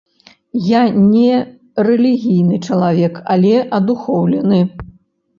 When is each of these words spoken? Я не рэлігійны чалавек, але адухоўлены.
Я 0.67 0.79
не 0.99 1.33
рэлігійны 1.89 2.57
чалавек, 2.69 3.19
але 3.35 3.53
адухоўлены. 3.79 4.59